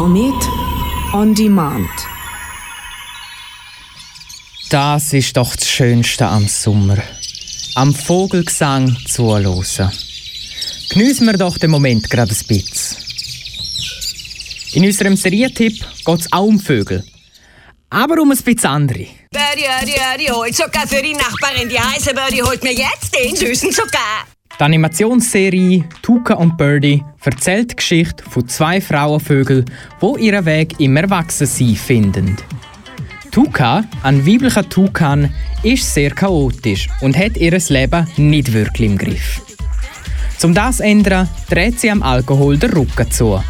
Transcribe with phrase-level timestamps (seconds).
[0.00, 0.48] Komet
[1.12, 1.90] on Demand.
[4.70, 6.96] Das ist doch das Schönste am Sommer.
[7.74, 9.92] Am Vogelgesang zuhören.
[10.88, 12.96] Geniessen wir doch den Moment gerade ein bisschen.
[14.72, 17.04] In unserem Serientipp geht es auch um Vögel.
[17.90, 19.06] Aber um ein bisschen andere.
[19.30, 21.68] Birdie, Birdie, Birdie, holt Zucker für die Nachbarin.
[21.68, 24.29] Die heiße Birdie holt mir jetzt den süßen Zucker.
[24.60, 29.64] Die Animationsserie Tuka und Birdie erzählt die Geschichte von zwei Frauenvögeln,
[30.02, 32.36] die ihren Weg im Erwachsensein finden.
[33.30, 39.40] Tuka, ein weiblicher Tukan, ist sehr chaotisch und hat ihr Leben nicht wirklich im Griff.
[40.42, 43.42] Um das zu ändern, dreht sie am Alkohol den Rücken zu,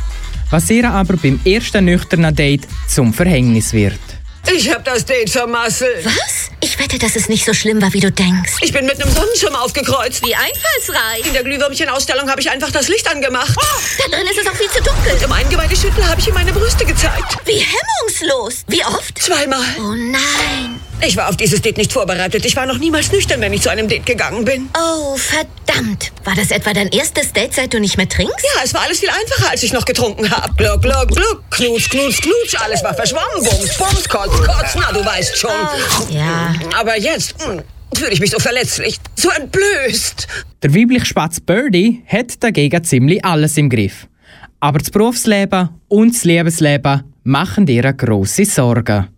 [0.50, 3.98] was ihr aber beim ersten nüchternen Date zum Verhängnis wird.
[4.48, 6.04] Ich hab das Date vermasselt.
[6.04, 6.50] Was?
[6.80, 8.52] Ich wette, dass es nicht so schlimm war, wie du denkst.
[8.62, 10.24] Ich bin mit einem Sonnenschirm aufgekreuzt.
[10.24, 11.26] Wie einfallsreich.
[11.26, 13.54] In der Glühwürmchenausstellung habe ich einfach das Licht angemacht.
[13.98, 15.22] Da drin ist es auch viel zu dunkel.
[15.22, 17.36] Um Eingeweide schütteln habe ich ihm meine Brüste gezeigt.
[17.44, 18.64] Wie hemmungslos.
[18.66, 19.18] Wie oft?
[19.18, 19.60] Zweimal.
[19.78, 20.80] Oh nein.
[21.02, 22.44] Ich war auf dieses Date nicht vorbereitet.
[22.44, 24.68] Ich war noch niemals nüchtern, wenn ich zu einem Date gegangen bin.
[24.76, 26.12] Oh, verdammt.
[26.24, 28.44] War das etwa dein erstes Date, seit du nicht mehr trinkst?
[28.54, 30.52] Ja, es war alles viel einfacher, als ich noch getrunken habe.
[30.56, 32.54] Gluck, gluck, gluck, knutsch, knutsch, knutsch.
[32.62, 33.42] Alles war verschwommen.
[33.42, 34.74] Bums, bums, kotz, kotz.
[34.74, 35.50] Na, du weißt schon.
[36.10, 36.52] Ja.
[36.78, 37.62] Aber jetzt hm,
[37.94, 40.26] fühle ich mich so verletzlich, so entblößt.
[40.62, 44.06] Der weibliche Spatz Birdie hat dagegen ziemlich alles im Griff.
[44.60, 49.08] Aber das Berufsleben und das Lebensleben machen ihr grosse Sorgen.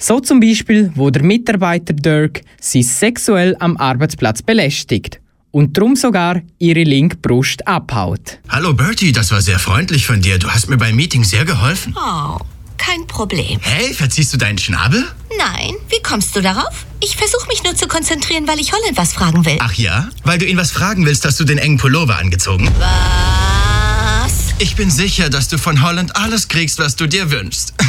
[0.00, 6.42] So zum Beispiel, wo der Mitarbeiter Dirk sie sexuell am Arbeitsplatz belästigt und drum sogar
[6.58, 8.38] ihre linke Brust abhaut.
[8.48, 10.38] Hallo Bertie, das war sehr freundlich von dir.
[10.38, 11.96] Du hast mir beim Meeting sehr geholfen.
[11.96, 12.38] Oh,
[12.76, 13.58] kein Problem.
[13.60, 15.04] Hey, verziehst du deinen Schnabel?
[15.38, 15.74] Nein.
[15.88, 16.84] Wie kommst du darauf?
[17.00, 19.56] Ich versuche mich nur zu konzentrieren, weil ich Holland was fragen will.
[19.60, 20.08] Ach ja?
[20.24, 22.68] Weil du ihn was fragen willst, hast du den engen Pullover angezogen?
[22.78, 24.32] Was?
[24.58, 27.72] Ich bin sicher, dass du von Holland alles kriegst, was du dir wünschst.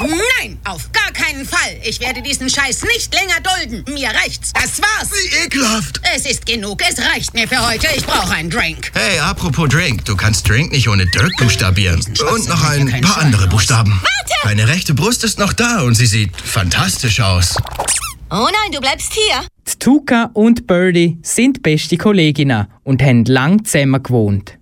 [0.00, 1.78] Nein, auf gar keinen Fall.
[1.82, 3.84] Ich werde diesen Scheiß nicht länger dulden.
[3.94, 4.52] Mir reicht's.
[4.52, 5.10] Das war's.
[5.12, 6.00] Wie ekelhaft.
[6.14, 6.82] Es ist genug.
[6.86, 7.86] Es reicht mir für heute.
[7.96, 8.90] Ich brauche einen Drink.
[8.94, 12.04] Hey, apropos Drink, du kannst Drink nicht ohne Dirk buchstabieren.
[12.32, 13.46] Und noch ein paar andere.
[13.48, 13.92] Buchstaben.
[13.92, 14.19] Warte!
[14.42, 17.56] Deine rechte Brust ist noch da und sie sieht fantastisch aus.
[18.30, 19.46] Oh nein, du bleibst hier.
[19.68, 24.58] Die Tuka und Birdie sind beste Kolleginnen und haben lang zusammen gewohnt.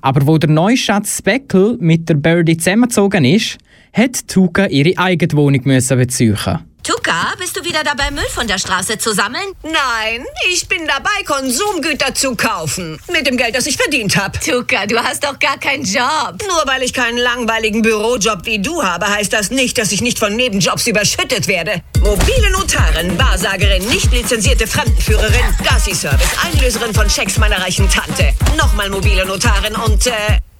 [0.00, 3.58] Aber wo der neue Schatz Speckle mit der Birdie zusammengezogen ist,
[3.92, 6.38] hat Tuka ihre eigene Wohnung müssen beziehen.
[6.84, 9.54] Tuka, bist du wieder dabei, Müll von der Straße zu sammeln?
[9.62, 13.00] Nein, ich bin dabei, Konsumgüter zu kaufen.
[13.10, 14.38] Mit dem Geld, das ich verdient habe.
[14.38, 16.42] Tuka, du hast doch gar keinen Job.
[16.46, 20.18] Nur weil ich keinen langweiligen Bürojob wie du habe, heißt das nicht, dass ich nicht
[20.18, 21.80] von Nebenjobs überschüttet werde.
[22.00, 28.34] Mobile Notarin, Wahrsagerin, nicht lizenzierte Fremdenführerin, Gassi-Service, Einlöserin von Schecks meiner reichen Tante.
[28.58, 30.12] Nochmal mobile Notarin und, äh,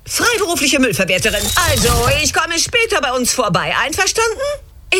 [0.06, 1.44] freiberufliche Müllverwerterin.
[1.70, 3.74] Also, ich komme später bei uns vorbei.
[3.84, 4.40] Einverstanden?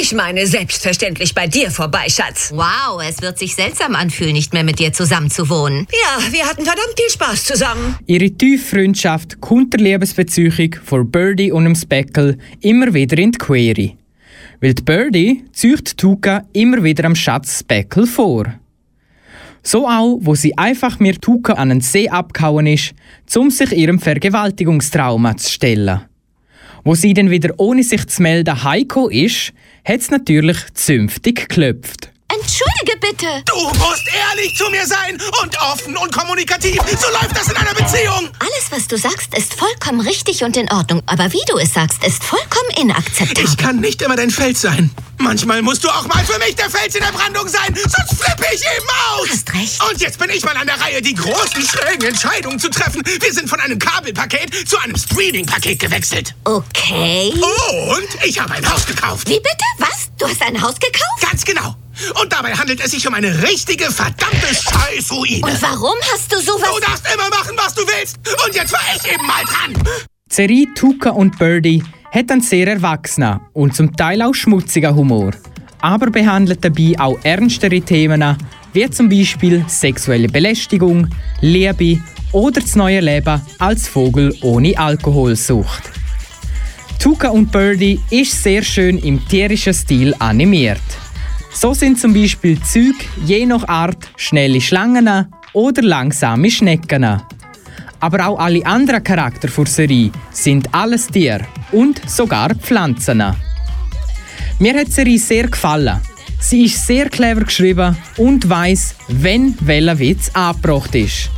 [0.00, 2.50] Ich meine selbstverständlich bei dir vorbei, Schatz.
[2.52, 5.86] Wow, es wird sich seltsam anfühlen, nicht mehr mit dir zusammen zu wohnen.
[5.92, 7.96] Ja, wir hatten verdammt viel Spaß zusammen.
[8.06, 13.38] Ihre tiefe Freundschaft kommt der Liebesbeziehung von Birdie und dem Speckle immer wieder in die
[13.38, 13.92] Quere.
[14.60, 18.46] Weil die Birdie zieht Tuka immer wieder am Schatz Speckle vor.
[19.62, 22.94] So auch, wo sie einfach mir Tuka an einen See abgehauen ist,
[23.36, 26.00] um sich ihrem Vergewaltigungstrauma zu stellen.
[26.84, 29.54] Wo sie dann wieder ohne sich zu melden heiko ist,
[29.86, 32.10] hat es natürlich zünftig geklopft.
[32.28, 33.26] Entschuldige bitte.
[33.46, 36.76] Du musst ehrlich zu mir sein und offen und kommunikativ.
[36.76, 38.28] So läuft das in einer Beziehung.
[38.38, 41.00] Alles, was du sagst, ist vollkommen richtig und in Ordnung.
[41.06, 43.44] Aber wie du es sagst, ist vollkommen inakzeptabel.
[43.44, 44.90] Ich kann nicht immer dein Fels sein.
[45.18, 48.44] Manchmal musst du auch mal für mich der Fels in der Brandung sein, sonst flippe
[48.52, 49.26] ich eben aus.
[49.26, 49.90] Du hast recht.
[49.90, 53.00] Und jetzt bin ich mal an der Reihe, die großen, schrägen Entscheidungen zu treffen.
[53.04, 56.34] Wir sind von einem Kabelpaket zu einem Streaming-Paket gewechselt.
[56.42, 57.32] Okay.
[57.32, 59.28] Und ich habe ein Haus gekauft.
[59.28, 59.64] Wie bitte?
[59.78, 60.03] Was?
[60.18, 61.20] Du hast ein Haus gekauft?
[61.22, 61.74] Ganz genau.
[62.20, 65.44] Und dabei handelt es sich um eine richtige, verdammte Scheißruine.
[65.44, 66.70] Und warum hast du sowas...
[66.74, 68.18] Du darfst immer machen, was du willst.
[68.46, 69.74] Und jetzt war ich eben mal dran.
[70.30, 75.32] Serie Tuka und Birdie hat einen sehr erwachsenen und zum Teil auch schmutzigen Humor,
[75.80, 78.36] aber behandelt dabei auch ernstere Themen,
[78.72, 81.08] wie zum Beispiel sexuelle Belästigung,
[81.40, 82.00] Liebe
[82.32, 85.90] oder das neue Leben als Vogel ohne Alkoholsucht.
[87.04, 90.80] Tuka und Birdie ist sehr schön im tierischen Stil animiert.
[91.52, 97.20] So sind zum Beispiel Züge je nach Art schnelle Schlangen oder langsame Schnecken.
[98.00, 103.22] Aber auch alle anderen Charakter der Serie sind alles Tiere und sogar Pflanzen.
[104.58, 106.00] Mir hat die Serie sehr gefallen.
[106.40, 111.28] Sie ist sehr clever geschrieben und weiß, wenn welcher Witz angebracht ist.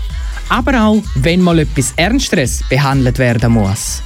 [0.48, 4.00] Aber auch, wenn mal etwas Ernsteres behandelt werden muss.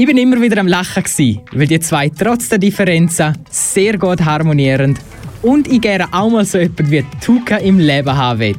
[0.00, 4.24] Ich bin immer wieder am Lachen, gewesen, weil die zwei trotz der Differenzen sehr gut
[4.24, 4.96] harmonieren
[5.42, 8.56] und ich gerne auch mal so etwas wie Tuka im Leben haben will.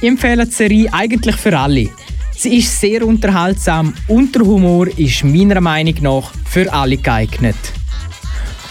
[0.00, 1.88] Ich empfehle die Serie eigentlich für alle.
[2.36, 7.56] Sie ist sehr unterhaltsam und der Humor ist meiner Meinung nach für alle geeignet.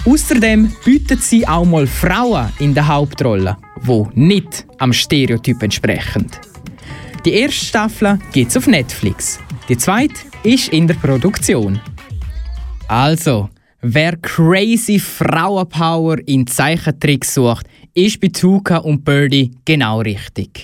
[0.06, 6.28] Außerdem bietet sie auch mal Frauen in der Hauptrolle, wo nicht am Stereotyp entsprechen.
[7.26, 9.38] Die erste Staffel gibt's auf Netflix.
[9.68, 11.80] Die zweite ist in der Produktion.
[12.88, 13.50] Also,
[13.82, 20.60] wer crazy Frauenpower in Zeichentricks sucht, ist bei Tuka und Birdie genau richtig.